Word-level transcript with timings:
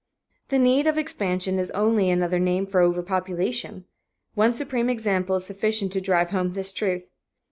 The 0.49 0.57
"need 0.57 0.87
of 0.87 0.97
expansion" 0.97 1.59
is 1.59 1.69
only 1.75 2.09
another 2.09 2.39
name 2.39 2.65
for 2.65 2.81
overpopulation. 2.81 3.85
One 4.33 4.51
supreme 4.51 4.89
example 4.89 5.35
is 5.35 5.45
sufficient 5.45 5.91
to 5.91 6.01
drive 6.01 6.31
home 6.31 6.53
this 6.53 6.73
truth. 6.73 7.11